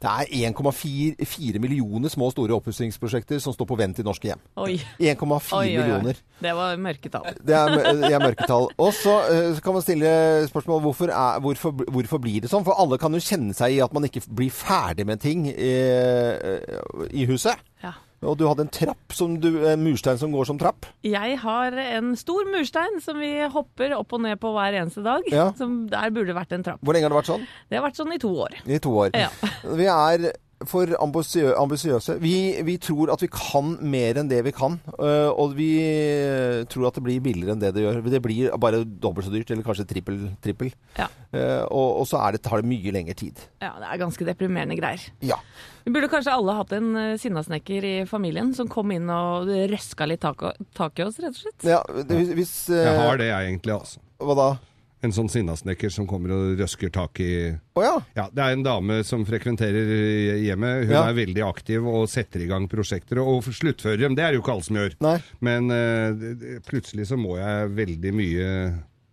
[0.00, 4.42] Det er 1,4 millioner små og store oppussingsprosjekter som står på vent i norske hjem.
[4.56, 5.70] 1,4 Oi, oi, oi.
[5.78, 6.20] millioner.
[6.40, 7.26] Det var mørketall.
[7.40, 8.68] Det er, det er mørketall.
[8.80, 9.16] Og så
[9.64, 10.12] kan man stille
[10.50, 12.66] spørsmål hvorfor, er, hvorfor, hvorfor blir det sånn?
[12.66, 16.60] For alle kan jo kjenne seg i at man ikke blir ferdig med ting eh,
[17.10, 17.60] i huset.
[17.84, 17.94] Ja.
[18.20, 20.84] Og du hadde en trapp, som du, en murstein som går som trapp.
[21.06, 25.24] Jeg har en stor murstein som vi hopper opp og ned på hver eneste dag.
[25.32, 25.48] Ja.
[25.56, 26.82] Som der burde vært en trapp.
[26.84, 27.48] Hvor lenge har det vært sånn?
[27.70, 28.60] Det har vært sånn i to år.
[28.68, 29.16] I to år.
[29.16, 29.30] Ja.
[29.80, 30.28] Vi er
[30.68, 32.18] for ambisiø- ambisiøse.
[32.20, 32.34] Vi,
[32.66, 34.78] vi tror at vi kan mer enn det vi kan.
[34.98, 38.00] øh, og vi øh, tror at det blir billigere enn det det gjør.
[38.12, 40.18] Det blir bare dobbelt så dyrt, eller kanskje trippel.
[40.44, 40.72] trippel.
[40.98, 41.06] Ja.
[41.32, 43.40] Eh, og, og så er det, tar det mye lengre tid.
[43.62, 45.00] ja, det er ganske deprimerende greier.
[45.24, 45.38] Ja.
[45.86, 50.20] Vi burde kanskje alle hatt en sinnasnekker i familien som kom inn og røska litt
[50.20, 50.44] tak,
[50.76, 51.64] tak i oss, rett og slett.
[51.72, 53.72] ja det, hvis, hvis, øh, Jeg har det, jeg, egentlig.
[53.80, 54.00] altså.
[54.20, 54.48] Hva da?
[55.02, 57.30] En sånn sinnasnekker som kommer og røsker tak i
[57.76, 57.94] oh, ja.
[58.18, 59.88] Ja, Det er en dame som frekventerer
[60.44, 60.84] hjemmet.
[60.84, 61.06] Hun Ja.
[61.08, 63.18] er veldig aktiv og setter i gang prosjekter.
[63.24, 64.96] Og sluttfører dem, det er det jo ikke alle som gjør.
[65.00, 65.16] Nei.
[65.40, 68.48] Men det- plutselig så må jeg veldig mye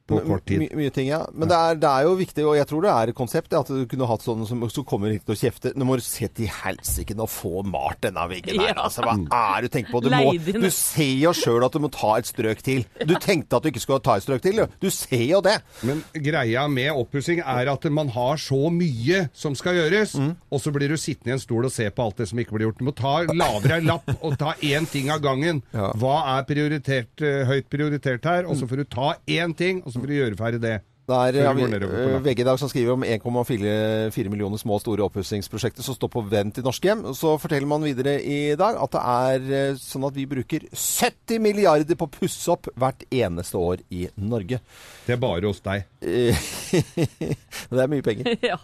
[0.07, 0.59] på kort tid.
[0.63, 1.21] My, mye ting, ja.
[1.33, 3.67] Men det er, det er jo viktig, og jeg tror det er et konsept, at
[3.67, 5.73] du kunne hatt sånne som så kommer ikke til å kjefte.
[5.75, 8.83] Nå må du se til helsike å få malt denne veggen her, Ja.
[8.87, 9.15] Altså, hva
[9.57, 10.01] er det du tenker på?
[10.05, 12.85] Du, må, du ser jo sjøl at du må ta et strøk til.
[13.07, 14.65] Du tenkte at du ikke skulle ta et strøk til, du.
[14.87, 15.57] Du ser jo det.
[15.87, 20.35] Men greia med oppussing er at man har så mye som skal gjøres, Mm.
[20.51, 22.55] og så blir du sittende i en stol og se på alt det som ikke
[22.55, 22.77] blir gjort.
[22.79, 25.61] Du må ta lavere en lapp og ta én ting av gangen.
[25.73, 25.91] Ja.
[25.99, 28.45] Hva er prioritert, eh, høyt prioritert her?
[28.47, 28.59] Og Mm.
[28.61, 30.77] så får du ta én ting, og så får du gjøre ferdig det.
[31.07, 32.17] Det er eh.
[32.19, 36.23] VG i dag som skriver om 1,4 millioner små og store oppussingsprosjekter som står på
[36.27, 37.05] vent i norske hjem.
[37.15, 41.39] Så forteller man videre i dag at det er eh, sånn at vi bruker 70
[41.43, 44.59] milliarder på å pusse opp hvert eneste år i Norge.
[45.07, 45.87] Det er bare hos deg.
[47.71, 48.35] Det er mye penger.
[48.47, 48.59] Ja.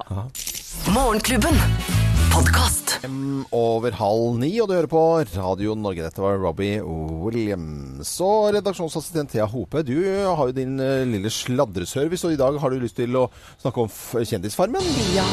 [0.92, 2.13] Morgenklubben.
[2.34, 2.96] Podkast.
[3.54, 5.02] Over halv ni, og du hører på
[5.36, 6.08] Radio Norge.
[6.08, 8.16] Dette var Robbie Williams.
[8.26, 12.74] Og redaksjonsassistent Thea Hope, du har jo din eh, lille sladreservice, og i dag har
[12.74, 13.28] du lyst til å
[13.62, 13.94] snakke om
[14.26, 14.92] Kjendisfarmen?
[15.14, 15.30] Ja.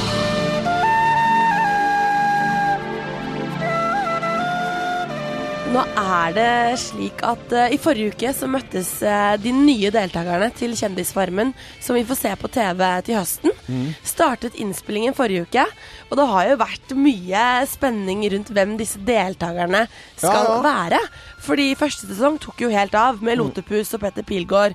[5.70, 6.52] Nå er det
[6.82, 11.94] slik at uh, i forrige uke så møttes uh, de nye deltakerne til Kjendisfarmen, som
[11.94, 13.54] vi får se på TV til høsten.
[14.06, 15.62] Startet innspillingen forrige uke,
[16.08, 19.84] og det har jo vært mye spenning rundt hvem disse deltakerne
[20.18, 20.58] skal Ja, ja.
[20.66, 21.00] være.
[21.46, 24.74] Fordi første sesong tok jo helt av med Lotepus og Petter Pilgaard.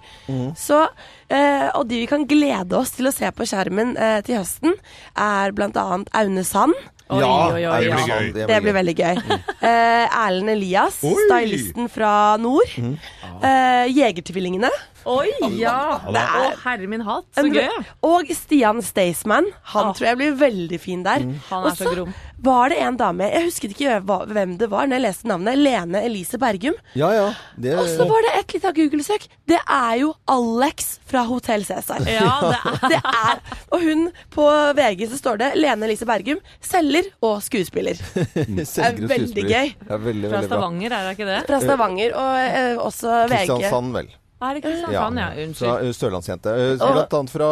[0.55, 4.79] Så, uh, og de vi kan glede oss til å se på skjermen til høsten,
[5.19, 5.87] er bl.a.
[6.23, 6.75] Aune Sand.
[7.05, 8.15] Oi, oi, oi, det blir ja.
[8.17, 8.29] gøy.
[8.49, 9.19] Det blir veldig gøy.
[9.65, 11.13] Eh, Erlend Elias, Oi!
[11.27, 12.71] stylisten fra nord.
[12.75, 14.71] Eh, Jegertvillingene.
[15.05, 15.99] Oi, ja!
[16.09, 17.25] Det er- Å, herre min hatt.
[17.37, 17.69] Så gøy.
[18.03, 19.45] Og Stian Staysman.
[19.75, 19.93] Han Ah.
[19.93, 21.19] tror jeg blir veldig fin der.
[21.49, 22.13] Han er så grom.
[22.45, 26.01] var det en dame, jeg husket ikke hvem det var når jeg leste navnet, Lene
[26.05, 26.73] Elise Bergum.
[26.93, 27.33] Ja, ja.
[27.57, 29.27] Det, Og så var det et lite Google-søk.
[29.47, 32.01] Det er jo Alex fra Hotell Cæsar.
[32.05, 33.39] Ja, det er Det er,
[33.71, 37.95] og hun på VG så står det Lene Elise Bergum, selger og skuespiller.
[38.65, 39.49] Selger og veldig skuespiller.
[39.49, 39.73] gøy.
[39.89, 40.47] Ja, veldig, fra bra.
[40.49, 41.39] Stavanger, er det ikke det?
[41.47, 43.47] Fra Stavanger, og eh, også VG.
[43.47, 44.07] Kristiansand, vel.
[44.43, 45.27] Er det Kristiansand, ja?
[45.31, 45.85] Fra Unnskyld.
[45.87, 46.51] eh, Sørlandsjente.
[46.53, 47.47] Eh, Blant annet fra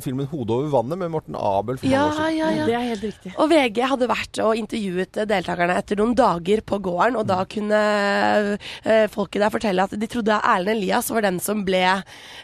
[0.00, 2.36] filmen 'Hodet over vannet' med Morten Abel for Ja, år siden.
[2.38, 2.66] ja, ja.
[2.66, 3.34] Det er helt riktig.
[3.38, 7.82] Og VG hadde vært og intervjuet deltakerne etter noen dager på gården, og da kunne
[8.84, 11.84] eh, folket der fortelle at de trodde Erlend Elias var den som ble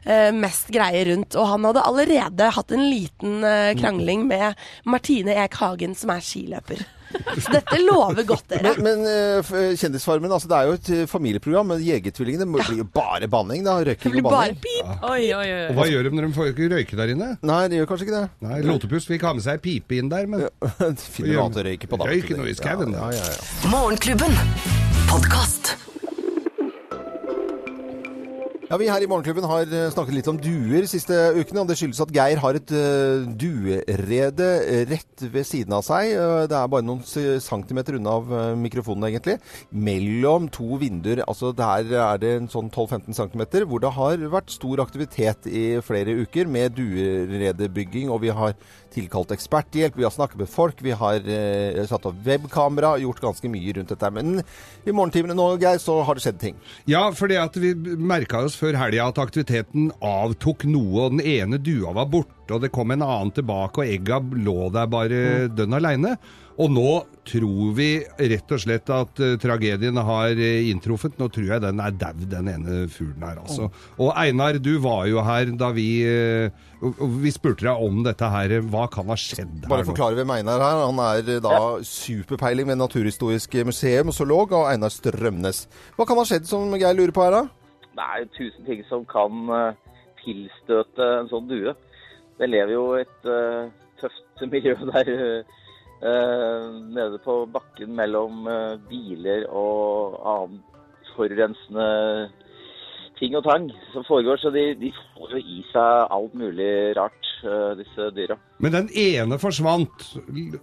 [0.05, 1.35] eh, mest greie rundt.
[1.35, 6.21] Og han hadde allerede hatt en liten eh, krangling med Martine Eek Hagen, som er
[6.21, 6.85] skiløper.
[7.39, 8.75] Så dette lover godt, dere.
[8.83, 12.83] Men, men eh, Kjendisfarmen, altså det er jo et eh, familieprogram, men Jegertvillingene må- blir
[12.83, 13.79] jo bare banning, da.
[13.89, 14.59] Røyking blir banning.
[14.59, 14.85] bare pip.
[14.85, 15.09] pip.
[15.09, 15.63] Oi, oi, oi.
[15.71, 17.31] Og hva gjør de når de får ikke røyke der inne?
[17.49, 18.29] Nei, de gjør kanskje ikke det.
[18.49, 20.47] Nei, Lotepus fikk ha med seg pipe inn der, men
[20.99, 22.11] De finner noe annet å røyke på, da.
[22.13, 23.73] Røyke noe i skauen, Ja, ja, ja, ja.
[23.73, 24.37] Morgenklubben.
[25.09, 25.77] Podkast.
[28.69, 31.63] Ja, Vi her i Morgenklubben har eh, snakket litt om duer siste ukene.
[31.63, 34.49] og Det skyldes at Geir har et uh, duerede
[34.91, 36.11] rett ved siden av seg.
[36.13, 37.01] Eh, det er bare noen
[37.41, 39.39] centimeter unna av eh, mikrofonen, egentlig.
[39.73, 41.23] Mellom to vinduer.
[41.25, 45.65] altså Der er det en sånn 12-15 centimeter, hvor det har vært stor aktivitet i
[45.81, 48.13] flere uker med dueredebygging.
[48.13, 48.53] Og vi har
[48.99, 53.51] tilkalt eksperthjelp, vi har snakket med folk, vi har eh, satt opp webkamera, gjort ganske
[53.53, 54.11] mye rundt dette.
[54.15, 56.59] Men i morgentimene nå, Geir, så har det skjedd ting.
[56.91, 61.61] Ja, fordi at vi merka oss før helga at aktiviteten avtok noe, og den ene
[61.63, 65.79] dua var borte, og det kom en annen tilbake, og egga lå der bare dønn
[65.79, 66.17] aleine.
[66.59, 66.91] Og nå
[67.29, 71.15] tror vi rett og slett at uh, tragedien har uh, inntruffet.
[71.21, 73.69] Nå tror jeg den er daud, den ene fuglen her, altså.
[74.01, 75.89] Og Einar, du var jo her da vi
[76.79, 78.57] og Vi spurte deg om dette her.
[78.71, 79.91] Hva kan ha skjedd her Bare nå?
[79.91, 80.83] forklare hvem Einar er.
[80.87, 85.65] Han er da superpeiling ved Naturhistorisk museum, zoolog, og Einar Strømnes.
[85.99, 87.45] Hva kan ha skjedd som Geir lurer på her, da?
[87.99, 89.51] Det er jo tusen ting som kan
[90.23, 91.75] tilstøte en sånn due.
[92.39, 93.31] Det lever jo et
[93.99, 95.15] tøft miljø der
[96.03, 100.61] nede på bakken mellom eh, biler og annen
[101.17, 102.31] forurensende
[103.19, 104.39] ting og tang som foregår.
[104.39, 108.39] Så de, de får jo i seg alt mulig rart, eh, disse dyra.
[108.63, 110.11] Men den ene forsvant,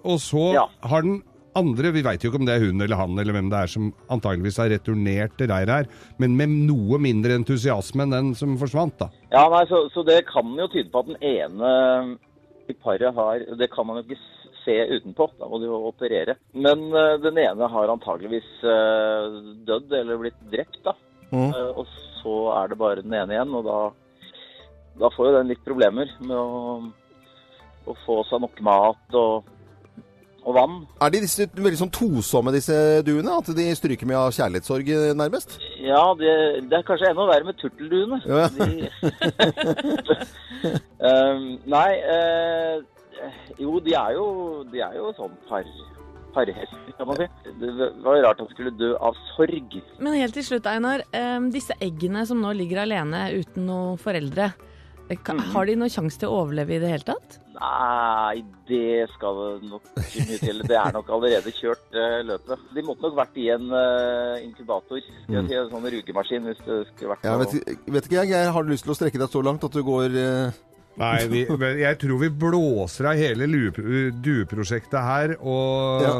[0.04, 0.68] og så Ja.
[0.88, 1.22] har den
[1.56, 3.68] andre Vi veit jo ikke om det er hun eller han eller hvem det er
[3.72, 5.86] som antageligvis har returnert til reiret her,
[6.20, 9.08] men med noe mindre entusiasme enn den som forsvant, da.
[9.32, 12.18] Ja, nei, så, så det kan jo tyde på at den ene
[12.68, 14.20] i paret har Det kan man jo ikke
[14.66, 16.38] se utenpå, da må de jo operere.
[16.54, 20.96] Men eh, den ene har antageligvis eh, dødd eller blitt drept, da.
[21.32, 21.50] Mm.
[21.50, 21.88] Eh, og
[22.22, 23.80] så er det bare den ene igjen, og da,
[25.02, 26.80] da får jo den litt problemer med å,
[27.86, 29.52] å få seg nok mat og,
[30.46, 30.80] og vann.
[31.06, 33.38] Er de disse veldig sånn tosomme, disse duene?
[33.38, 35.60] At de stryker med av kjærlighetssorg, nærmest?
[35.86, 36.34] Ja, det,
[36.72, 38.22] det er kanskje enda verre med turtelduene.
[38.26, 38.50] Ja.
[38.58, 38.90] De,
[41.06, 42.84] um, nei, eh,
[43.60, 44.26] jo, de er jo,
[44.72, 45.64] de er jo sånn par,
[46.36, 47.28] parhester, kan man si.
[47.62, 47.72] Det
[48.04, 49.78] var jo rart han skulle dø av sorg.
[50.04, 51.04] Men helt til slutt, Einar.
[51.52, 54.52] disse eggene som nå ligger alene uten noen foreldre,
[55.10, 55.40] eh, Mhm.
[55.54, 57.40] har de noen sjanse til å overleve i det hele tatt?
[57.56, 60.58] Nei, det skal det nok ikke mye til.
[60.68, 62.60] Det er nok allerede kjørt eh, løpet.
[62.76, 65.00] De måtte nok vært i en eh, inkubator.
[65.24, 67.54] Skal jeg si, en sånn rugemaskin hvis det skulle vært ja, vet,
[67.88, 68.52] vet ikke, jeg, Geir.
[68.52, 70.10] Har du lyst til å strekke deg så langt at du går
[70.98, 71.44] Nei, vi,
[71.86, 73.48] jeg tror vi blåser av hele
[74.24, 76.14] dueprosjektet her og, Ja.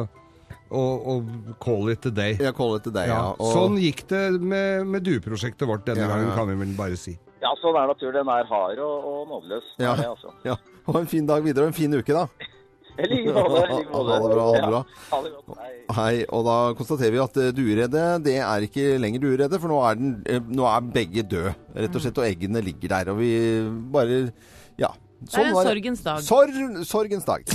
[0.70, 1.30] og, og
[1.64, 2.36] call it a day.
[2.42, 3.20] Ja, call it a day, ja.
[3.22, 6.76] Ja, Og- Sånn gikk det med, med dueprosjektet vårt denne Ja, gangen, kan vi vel
[6.78, 7.16] bare si.
[7.42, 8.16] Ja, sånn er naturen.
[8.20, 9.72] Den er hard og, og nådeløs.
[9.80, 9.96] Ja.
[9.96, 10.34] det, altså.
[10.48, 10.56] ja.
[10.88, 12.28] Og en fin dag videre, og en fin uke, da.
[12.96, 13.62] I like måte.
[13.92, 14.80] Ha det bra, ha det bra.
[15.12, 15.58] Ha det godt.
[15.60, 15.72] Hei.
[15.96, 19.80] Hei, og da konstaterer vi at eh, dueredet det er ikke lenger dueredet, for nå
[19.86, 23.12] er, den, eh, nå er begge døde, rett og slett, og eggene ligger der.
[23.14, 23.32] Og vi
[23.94, 24.22] bare
[24.78, 24.92] Ja.
[25.26, 26.22] Det er en sorgens dag.
[26.24, 27.46] Sorg, sorgens dag.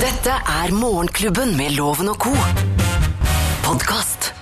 [0.00, 2.32] Dette er Morgenklubben med Loven og co.
[3.64, 4.33] Podkast.